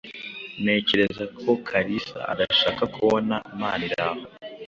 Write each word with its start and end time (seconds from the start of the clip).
Ntekereza 0.61 1.23
ko 1.39 1.49
Kalisa 1.67 2.19
adashaka 2.31 2.83
kubona 2.95 3.35
Maniraho. 3.59 4.21